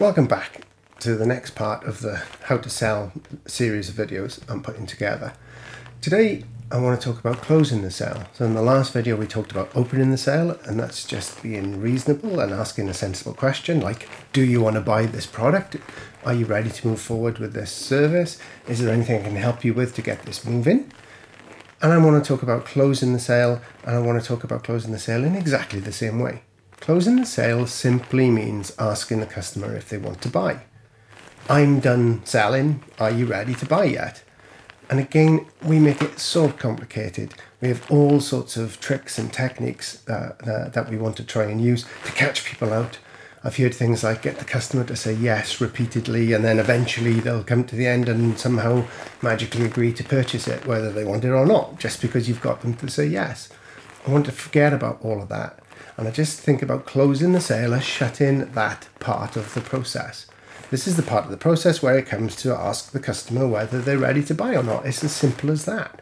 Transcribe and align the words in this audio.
Welcome 0.00 0.28
back 0.28 0.62
to 1.00 1.14
the 1.14 1.26
next 1.26 1.50
part 1.50 1.84
of 1.84 2.00
the 2.00 2.22
How 2.44 2.56
to 2.56 2.70
Sell 2.70 3.12
series 3.44 3.90
of 3.90 3.96
videos 3.96 4.40
I'm 4.50 4.62
putting 4.62 4.86
together. 4.86 5.34
Today 6.00 6.44
I 6.70 6.78
want 6.78 6.98
to 6.98 7.04
talk 7.06 7.20
about 7.20 7.42
closing 7.42 7.82
the 7.82 7.90
sale. 7.90 8.24
So 8.32 8.46
in 8.46 8.54
the 8.54 8.62
last 8.62 8.94
video 8.94 9.14
we 9.14 9.26
talked 9.26 9.52
about 9.52 9.68
opening 9.74 10.10
the 10.10 10.16
sale 10.16 10.58
and 10.64 10.80
that's 10.80 11.04
just 11.04 11.42
being 11.42 11.82
reasonable 11.82 12.40
and 12.40 12.50
asking 12.50 12.88
a 12.88 12.94
sensible 12.94 13.34
question 13.34 13.80
like 13.80 14.08
do 14.32 14.42
you 14.42 14.62
want 14.62 14.76
to 14.76 14.80
buy 14.80 15.04
this 15.04 15.26
product? 15.26 15.76
Are 16.24 16.32
you 16.32 16.46
ready 16.46 16.70
to 16.70 16.88
move 16.88 17.00
forward 17.02 17.38
with 17.38 17.52
this 17.52 17.70
service? 17.70 18.38
Is 18.66 18.80
there 18.80 18.94
anything 18.94 19.20
I 19.20 19.24
can 19.24 19.36
help 19.36 19.66
you 19.66 19.74
with 19.74 19.94
to 19.96 20.02
get 20.02 20.22
this 20.22 20.46
moving? 20.46 20.90
And 21.82 21.92
I 21.92 21.98
want 21.98 22.24
to 22.24 22.26
talk 22.26 22.42
about 22.42 22.64
closing 22.64 23.12
the 23.12 23.18
sale 23.18 23.60
and 23.84 23.96
I 23.96 24.00
want 24.00 24.18
to 24.18 24.26
talk 24.26 24.44
about 24.44 24.64
closing 24.64 24.92
the 24.92 24.98
sale 24.98 25.24
in 25.24 25.36
exactly 25.36 25.78
the 25.78 25.92
same 25.92 26.20
way. 26.20 26.40
Closing 26.80 27.16
the 27.16 27.26
sale 27.26 27.66
simply 27.66 28.30
means 28.30 28.72
asking 28.78 29.20
the 29.20 29.26
customer 29.26 29.76
if 29.76 29.90
they 29.90 29.98
want 29.98 30.22
to 30.22 30.30
buy. 30.30 30.62
I'm 31.48 31.78
done 31.78 32.24
selling. 32.24 32.82
Are 32.98 33.10
you 33.10 33.26
ready 33.26 33.54
to 33.54 33.66
buy 33.66 33.84
yet? 33.84 34.22
And 34.88 34.98
again, 34.98 35.46
we 35.62 35.78
make 35.78 36.00
it 36.00 36.18
so 36.18 36.48
complicated. 36.50 37.34
We 37.60 37.68
have 37.68 37.88
all 37.90 38.20
sorts 38.20 38.56
of 38.56 38.80
tricks 38.80 39.18
and 39.18 39.30
techniques 39.30 40.08
uh, 40.08 40.34
that, 40.44 40.72
that 40.72 40.88
we 40.90 40.96
want 40.96 41.18
to 41.18 41.24
try 41.24 41.44
and 41.44 41.60
use 41.60 41.84
to 42.06 42.12
catch 42.12 42.46
people 42.46 42.72
out. 42.72 42.98
I've 43.44 43.56
heard 43.56 43.74
things 43.74 44.02
like 44.02 44.22
get 44.22 44.38
the 44.38 44.44
customer 44.44 44.84
to 44.84 44.96
say 44.96 45.12
yes 45.12 45.60
repeatedly, 45.60 46.32
and 46.32 46.42
then 46.42 46.58
eventually 46.58 47.20
they'll 47.20 47.44
come 47.44 47.64
to 47.64 47.76
the 47.76 47.86
end 47.86 48.08
and 48.08 48.38
somehow 48.38 48.86
magically 49.22 49.66
agree 49.66 49.92
to 49.92 50.04
purchase 50.04 50.48
it, 50.48 50.66
whether 50.66 50.90
they 50.90 51.04
want 51.04 51.24
it 51.24 51.30
or 51.30 51.46
not, 51.46 51.78
just 51.78 52.00
because 52.00 52.28
you've 52.28 52.40
got 52.40 52.62
them 52.62 52.74
to 52.74 52.88
say 52.88 53.06
yes. 53.06 53.50
I 54.06 54.10
want 54.10 54.26
to 54.26 54.32
forget 54.32 54.72
about 54.72 55.00
all 55.02 55.20
of 55.22 55.28
that. 55.28 55.60
And 55.96 56.08
I 56.08 56.10
just 56.10 56.40
think 56.40 56.62
about 56.62 56.86
closing 56.86 57.32
the 57.32 57.40
sale 57.40 57.74
as 57.74 57.84
shutting 57.84 58.52
that 58.52 58.88
part 59.00 59.36
of 59.36 59.52
the 59.54 59.60
process. 59.60 60.26
This 60.70 60.86
is 60.86 60.96
the 60.96 61.02
part 61.02 61.24
of 61.24 61.30
the 61.30 61.36
process 61.36 61.82
where 61.82 61.98
it 61.98 62.06
comes 62.06 62.36
to 62.36 62.54
ask 62.54 62.92
the 62.92 63.00
customer 63.00 63.46
whether 63.46 63.80
they're 63.80 63.98
ready 63.98 64.22
to 64.24 64.34
buy 64.34 64.54
or 64.54 64.62
not. 64.62 64.86
It's 64.86 65.04
as 65.04 65.12
simple 65.12 65.50
as 65.50 65.64
that. 65.64 66.00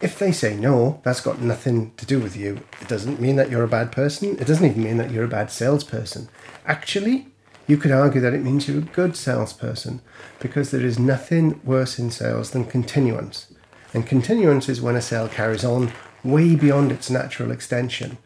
If 0.00 0.18
they 0.18 0.32
say 0.32 0.56
no, 0.56 1.00
that's 1.02 1.20
got 1.20 1.40
nothing 1.40 1.92
to 1.96 2.06
do 2.06 2.20
with 2.20 2.36
you. 2.36 2.60
It 2.80 2.88
doesn't 2.88 3.20
mean 3.20 3.36
that 3.36 3.50
you're 3.50 3.64
a 3.64 3.68
bad 3.68 3.92
person. 3.92 4.38
It 4.38 4.46
doesn't 4.46 4.64
even 4.64 4.82
mean 4.82 4.96
that 4.98 5.10
you're 5.10 5.24
a 5.24 5.28
bad 5.28 5.50
salesperson. 5.50 6.28
Actually, 6.66 7.28
you 7.66 7.76
could 7.76 7.90
argue 7.90 8.20
that 8.20 8.34
it 8.34 8.42
means 8.42 8.68
you're 8.68 8.78
a 8.78 8.82
good 8.82 9.16
salesperson 9.16 10.00
because 10.40 10.70
there 10.70 10.84
is 10.84 10.98
nothing 10.98 11.60
worse 11.64 11.98
in 11.98 12.10
sales 12.10 12.50
than 12.50 12.66
continuance. 12.66 13.52
And 13.92 14.06
continuance 14.06 14.68
is 14.68 14.82
when 14.82 14.96
a 14.96 15.02
sale 15.02 15.28
carries 15.28 15.64
on 15.64 15.92
way 16.24 16.56
beyond 16.56 16.90
its 16.90 17.10
natural 17.10 17.50
extension, 17.50 18.18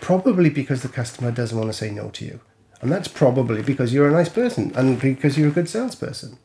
probably 0.00 0.50
because 0.50 0.82
the 0.82 0.88
customer 0.88 1.30
doesn't 1.30 1.58
want 1.58 1.70
to 1.70 1.76
say 1.76 1.90
no 1.90 2.10
to 2.10 2.24
you. 2.24 2.40
And 2.80 2.90
that's 2.90 3.08
probably 3.08 3.62
because 3.62 3.94
you're 3.94 4.08
a 4.08 4.12
nice 4.12 4.28
person 4.28 4.72
and 4.74 5.00
because 5.00 5.38
you're 5.38 5.48
a 5.48 5.52
good 5.52 5.68
salesperson. 5.68 6.38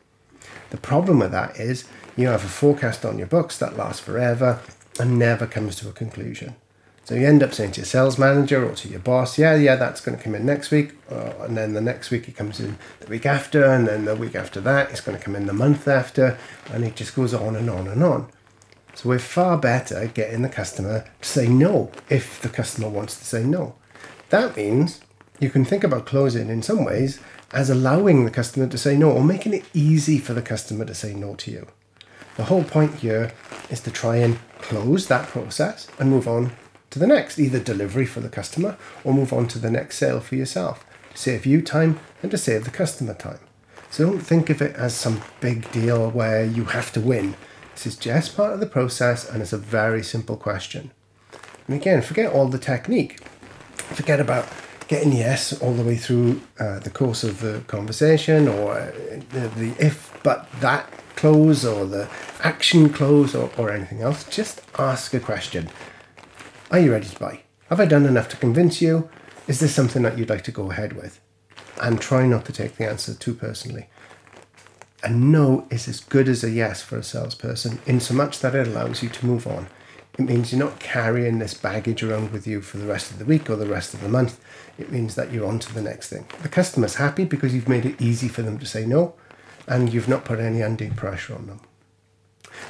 The 0.69 0.77
problem 0.77 1.19
with 1.19 1.31
that 1.31 1.57
is 1.57 1.85
you 2.15 2.27
have 2.27 2.43
a 2.43 2.47
forecast 2.47 3.05
on 3.05 3.17
your 3.17 3.27
books 3.27 3.57
that 3.57 3.77
lasts 3.77 4.01
forever 4.01 4.61
and 4.99 5.17
never 5.17 5.47
comes 5.47 5.75
to 5.77 5.89
a 5.89 5.93
conclusion. 5.93 6.55
So 7.09 7.15
you 7.15 7.25
end 7.25 7.41
up 7.41 7.55
saying 7.55 7.71
to 7.71 7.81
your 7.81 7.85
sales 7.87 8.19
manager 8.19 8.63
or 8.63 8.75
to 8.75 8.87
your 8.87 8.99
boss, 8.99 9.39
yeah, 9.39 9.55
yeah, 9.55 9.75
that's 9.77 9.99
going 9.99 10.15
to 10.15 10.23
come 10.23 10.35
in 10.35 10.45
next 10.45 10.69
week. 10.69 10.91
Uh, 11.09 11.33
and 11.39 11.57
then 11.57 11.73
the 11.73 11.81
next 11.81 12.11
week 12.11 12.27
it 12.27 12.35
comes 12.35 12.59
in 12.59 12.77
the 12.99 13.07
week 13.07 13.25
after. 13.25 13.65
And 13.65 13.87
then 13.87 14.05
the 14.05 14.15
week 14.15 14.35
after 14.35 14.61
that, 14.61 14.91
it's 14.91 15.01
going 15.01 15.17
to 15.17 15.23
come 15.23 15.35
in 15.35 15.47
the 15.47 15.53
month 15.53 15.87
after. 15.87 16.37
And 16.71 16.83
it 16.83 16.95
just 16.95 17.15
goes 17.15 17.33
on 17.33 17.55
and 17.55 17.67
on 17.67 17.87
and 17.87 18.03
on. 18.03 18.27
So 18.99 19.07
we're 19.07 19.19
far 19.19 19.57
better 19.57 20.07
getting 20.07 20.41
the 20.41 20.49
customer 20.49 21.05
to 21.21 21.25
say 21.25 21.47
no 21.47 21.89
if 22.09 22.41
the 22.41 22.49
customer 22.49 22.89
wants 22.89 23.17
to 23.17 23.23
say 23.23 23.43
no. 23.45 23.75
That 24.27 24.57
means 24.57 24.99
you 25.39 25.49
can 25.49 25.63
think 25.63 25.85
about 25.85 26.05
closing 26.05 26.49
in 26.49 26.61
some 26.61 26.83
ways 26.83 27.21
as 27.53 27.69
allowing 27.69 28.25
the 28.25 28.29
customer 28.29 28.67
to 28.67 28.77
say 28.77 28.97
no 28.97 29.09
or 29.09 29.23
making 29.23 29.53
it 29.53 29.63
easy 29.73 30.19
for 30.19 30.33
the 30.33 30.41
customer 30.41 30.83
to 30.83 30.93
say 30.93 31.13
no 31.13 31.35
to 31.35 31.49
you. 31.49 31.67
The 32.35 32.43
whole 32.43 32.65
point 32.65 32.95
here 32.95 33.31
is 33.69 33.79
to 33.83 33.89
try 33.89 34.17
and 34.17 34.37
close 34.57 35.07
that 35.07 35.29
process 35.29 35.87
and 35.97 36.09
move 36.09 36.27
on 36.27 36.51
to 36.89 36.99
the 36.99 37.07
next, 37.07 37.39
either 37.39 37.61
delivery 37.61 38.05
for 38.05 38.19
the 38.19 38.27
customer 38.27 38.77
or 39.05 39.13
move 39.13 39.31
on 39.31 39.47
to 39.47 39.59
the 39.59 39.71
next 39.71 39.97
sale 39.97 40.19
for 40.19 40.35
yourself 40.35 40.85
to 41.11 41.17
save 41.17 41.45
you 41.45 41.61
time 41.61 42.01
and 42.21 42.31
to 42.31 42.37
save 42.37 42.65
the 42.65 42.69
customer 42.69 43.13
time. 43.13 43.39
So 43.91 44.09
don't 44.09 44.19
think 44.19 44.49
of 44.49 44.61
it 44.61 44.75
as 44.75 44.93
some 44.93 45.21
big 45.39 45.71
deal 45.71 46.11
where 46.11 46.43
you 46.43 46.65
have 46.65 46.91
to 46.91 46.99
win. 46.99 47.35
This 47.79 47.93
is 47.93 47.95
just 47.95 48.35
part 48.35 48.51
of 48.51 48.59
the 48.59 48.65
process 48.65 49.29
and 49.29 49.41
it's 49.41 49.53
a 49.53 49.57
very 49.57 50.03
simple 50.03 50.35
question. 50.35 50.91
And 51.65 51.77
again, 51.77 52.01
forget 52.01 52.33
all 52.33 52.49
the 52.49 52.59
technique. 52.59 53.21
Forget 53.77 54.19
about 54.19 54.49
getting 54.89 55.13
yes 55.13 55.53
all 55.61 55.73
the 55.73 55.85
way 55.85 55.95
through 55.95 56.41
uh, 56.59 56.79
the 56.79 56.89
course 56.89 57.23
of 57.23 57.39
the 57.39 57.63
conversation 57.67 58.49
or 58.49 58.73
uh, 58.73 58.91
the, 59.29 59.47
the, 59.55 59.75
if 59.79 60.11
but 60.23 60.51
that 60.59 60.91
close 61.15 61.63
or 61.63 61.85
the 61.85 62.09
action 62.43 62.89
close 62.89 63.33
or, 63.33 63.49
or 63.57 63.71
anything 63.71 64.01
else, 64.01 64.25
just 64.25 64.61
ask 64.77 65.13
a 65.13 65.19
question. 65.21 65.69
Are 66.71 66.79
you 66.79 66.91
ready 66.91 67.07
to 67.07 67.17
buy? 67.17 67.43
Have 67.69 67.79
I 67.79 67.85
done 67.85 68.05
enough 68.05 68.27
to 68.29 68.35
convince 68.35 68.81
you? 68.81 69.09
Is 69.47 69.61
this 69.61 69.73
something 69.73 70.01
that 70.01 70.17
you'd 70.17 70.29
like 70.29 70.43
to 70.43 70.51
go 70.51 70.69
ahead 70.69 70.97
with? 70.97 71.21
And 71.81 72.01
try 72.01 72.27
not 72.27 72.43
to 72.47 72.51
take 72.51 72.75
the 72.75 72.89
answer 72.89 73.13
too 73.13 73.35
personally. 73.35 73.87
A 75.03 75.09
no 75.09 75.65
is 75.69 75.87
as 75.87 76.01
good 76.01 76.27
as 76.27 76.43
a 76.43 76.49
yes 76.49 76.81
for 76.81 76.97
a 76.97 77.03
salesperson, 77.03 77.79
in 77.85 77.99
so 77.99 78.13
much 78.13 78.39
that 78.39 78.55
it 78.55 78.67
allows 78.67 79.01
you 79.01 79.09
to 79.09 79.25
move 79.25 79.47
on 79.47 79.67
it 80.19 80.25
means 80.25 80.51
you're 80.51 80.59
not 80.59 80.79
carrying 80.79 81.39
this 81.39 81.53
baggage 81.53 82.03
around 82.03 82.31
with 82.31 82.45
you 82.45 82.59
for 82.59 82.77
the 82.77 82.85
rest 82.85 83.09
of 83.09 83.19
the 83.19 83.25
week 83.25 83.49
or 83.49 83.55
the 83.55 83.65
rest 83.65 83.93
of 83.93 84.01
the 84.01 84.09
month. 84.09 84.39
It 84.77 84.91
means 84.91 85.15
that 85.15 85.31
you're 85.31 85.47
on 85.47 85.59
to 85.59 85.73
the 85.73 85.81
next 85.81 86.09
thing. 86.09 86.25
The 86.41 86.49
customer's 86.49 86.95
happy 86.95 87.23
because 87.23 87.55
you've 87.55 87.69
made 87.69 87.85
it 87.85 88.01
easy 88.01 88.27
for 88.27 88.41
them 88.41 88.59
to 88.59 88.65
say 88.65 88.85
no 88.85 89.15
and 89.65 89.93
you've 89.93 90.09
not 90.09 90.25
put 90.25 90.39
any 90.39 90.61
undue 90.61 90.91
pressure 90.91 91.35
on 91.35 91.47
them. 91.47 91.61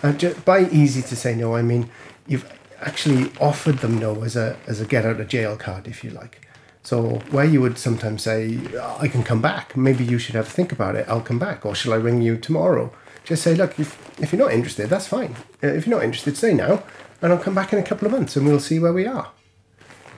And 0.04 0.46
by 0.46 0.70
easy 0.70 1.02
to 1.02 1.16
say 1.16 1.34
no, 1.36 1.56
I 1.56 1.64
mean 1.64 1.90
you've 2.28 2.48
actually 2.82 3.32
offered 3.42 3.80
them 3.80 3.98
no 3.98 4.24
as 4.24 4.36
a, 4.36 4.56
as 4.68 4.80
a 4.80 4.86
get 4.86 5.06
out 5.06 5.20
of 5.20 5.28
jail 5.28 5.58
card, 5.58 5.88
if 5.88 6.04
you 6.04 6.12
like. 6.12 6.48
So 6.84 7.22
where 7.32 7.46
you 7.46 7.62
would 7.62 7.78
sometimes 7.78 8.24
say, 8.24 8.58
I 9.00 9.08
can 9.08 9.24
come 9.24 9.42
back, 9.42 9.76
maybe 9.76 10.04
you 10.04 10.18
should 10.18 10.36
have 10.36 10.48
a 10.48 10.50
think 10.50 10.72
about 10.72 10.96
it, 10.96 11.06
I'll 11.08 11.22
come 11.22 11.40
back, 11.40 11.66
or 11.66 11.76
shall 11.76 11.94
I 11.94 11.98
ring 11.98 12.22
you 12.22 12.38
tomorrow? 12.38 12.92
Just 13.26 13.44
say, 13.44 13.54
look, 13.54 13.80
if, 13.80 14.20
if 14.20 14.32
you're 14.32 14.42
not 14.42 14.54
interested, 14.54 14.90
that's 14.90 15.08
fine. 15.08 15.36
Uh, 15.62 15.68
if 15.68 15.86
you're 15.86 15.96
not 15.96 16.06
interested, 16.06 16.38
say 16.38 16.54
no 16.54 16.84
and 17.22 17.34
I'll 17.34 17.40
come 17.40 17.56
back 17.56 17.74
in 17.74 17.80
a 17.80 17.84
couple 17.84 18.06
of 18.06 18.12
months 18.12 18.36
and 18.36 18.48
we'll 18.48 18.60
see 18.60 18.80
where 18.80 18.94
we 18.94 19.06
are. 19.06 19.32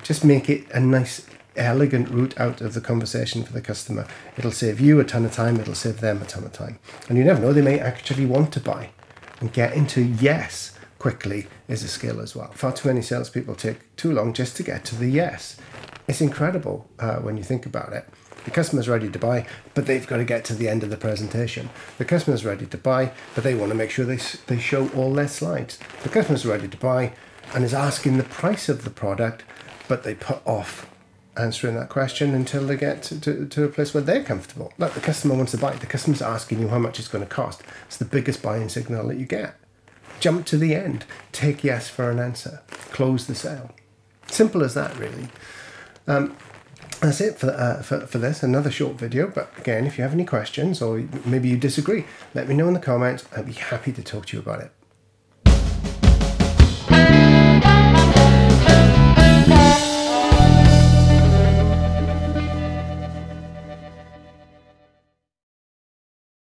Just 0.03 0.25
make 0.25 0.49
it 0.49 0.69
a 0.71 0.79
nice, 0.79 1.25
elegant 1.55 2.09
route 2.09 2.39
out 2.39 2.61
of 2.61 2.73
the 2.73 2.81
conversation 2.81 3.43
for 3.43 3.53
the 3.53 3.61
customer. 3.61 4.07
It'll 4.37 4.51
save 4.51 4.79
you 4.79 4.99
a 4.99 5.03
ton 5.03 5.25
of 5.25 5.33
time, 5.33 5.59
it'll 5.59 5.75
save 5.75 5.99
them 5.99 6.21
a 6.21 6.25
ton 6.25 6.43
of 6.43 6.53
time. 6.53 6.79
And 7.09 7.17
you 7.17 7.23
never 7.23 7.41
know, 7.41 7.53
they 7.53 7.61
may 7.61 7.79
actually 7.79 8.25
want 8.25 8.53
to 8.53 8.59
buy. 8.59 8.91
And 9.39 9.51
get 9.51 9.73
into 9.73 10.01
yes 10.01 10.77
quickly 10.99 11.47
is 11.67 11.83
a 11.83 11.87
skill 11.87 12.21
as 12.21 12.35
well. 12.35 12.51
Far 12.51 12.73
too 12.73 12.89
many 12.89 13.01
salespeople 13.01 13.55
take 13.55 13.95
too 13.95 14.11
long 14.11 14.33
just 14.33 14.55
to 14.57 14.63
get 14.63 14.85
to 14.85 14.95
the 14.95 15.09
yes. 15.09 15.57
It's 16.11 16.19
incredible 16.19 16.89
uh, 16.99 17.19
when 17.19 17.37
you 17.37 17.43
think 17.43 17.65
about 17.65 17.93
it. 17.93 18.05
The 18.43 18.51
customer's 18.51 18.89
ready 18.89 19.09
to 19.09 19.17
buy, 19.17 19.47
but 19.73 19.85
they've 19.85 20.05
got 20.05 20.17
to 20.17 20.25
get 20.25 20.43
to 20.43 20.53
the 20.53 20.67
end 20.67 20.83
of 20.83 20.89
the 20.89 20.97
presentation. 20.97 21.69
The 21.99 22.03
customer's 22.03 22.43
ready 22.43 22.65
to 22.65 22.77
buy, 22.77 23.13
but 23.33 23.45
they 23.45 23.55
want 23.55 23.69
to 23.71 23.77
make 23.77 23.91
sure 23.91 24.03
they, 24.03 24.19
they 24.47 24.59
show 24.59 24.89
all 24.89 25.13
their 25.13 25.29
slides. 25.29 25.79
The 26.03 26.09
customer's 26.09 26.45
ready 26.45 26.67
to 26.67 26.75
buy 26.75 27.13
and 27.55 27.63
is 27.63 27.73
asking 27.73 28.17
the 28.17 28.25
price 28.25 28.67
of 28.67 28.83
the 28.83 28.89
product, 28.89 29.45
but 29.87 30.03
they 30.03 30.13
put 30.13 30.45
off 30.45 30.85
answering 31.37 31.75
that 31.75 31.87
question 31.87 32.35
until 32.35 32.67
they 32.67 32.75
get 32.75 33.03
to, 33.03 33.21
to, 33.21 33.47
to, 33.47 33.63
a 33.63 33.69
place 33.69 33.93
where 33.93 34.03
they're 34.03 34.21
comfortable. 34.21 34.73
Like 34.77 34.95
the 34.95 34.99
customer 34.99 35.35
wants 35.35 35.53
to 35.53 35.59
buy, 35.59 35.77
the 35.77 35.85
customer's 35.85 36.21
asking 36.21 36.59
you 36.59 36.67
how 36.67 36.79
much 36.79 36.99
it's 36.99 37.07
going 37.07 37.23
to 37.23 37.29
cost. 37.29 37.63
It's 37.87 37.95
the 37.95 38.03
biggest 38.03 38.41
buying 38.41 38.67
signal 38.67 39.07
that 39.07 39.17
you 39.17 39.25
get. 39.25 39.55
Jump 40.19 40.45
to 40.47 40.57
the 40.57 40.75
end, 40.75 41.05
take 41.31 41.63
yes 41.63 41.87
for 41.87 42.11
an 42.11 42.19
answer, 42.19 42.63
close 42.91 43.27
the 43.27 43.33
sale. 43.33 43.71
Simple 44.27 44.61
as 44.65 44.73
that, 44.73 44.97
really. 44.99 45.29
Um, 46.07 46.35
that's 47.01 47.19
it 47.19 47.39
for, 47.39 47.49
uh, 47.49 47.81
for, 47.81 48.05
for 48.05 48.19
this. 48.19 48.43
Another 48.43 48.69
short 48.69 48.95
video, 48.95 49.27
but 49.27 49.51
again, 49.57 49.87
if 49.87 49.97
you 49.97 50.03
have 50.03 50.13
any 50.13 50.25
questions 50.25 50.81
or 50.81 51.03
maybe 51.25 51.49
you 51.49 51.57
disagree, 51.57 52.05
let 52.35 52.47
me 52.47 52.55
know 52.55 52.67
in 52.67 52.73
the 52.73 52.79
comments. 52.79 53.25
I'd 53.35 53.47
be 53.47 53.53
happy 53.53 53.91
to 53.91 54.03
talk 54.03 54.27
to 54.27 54.37
you 54.37 54.41
about 54.41 54.61
it. 54.61 54.71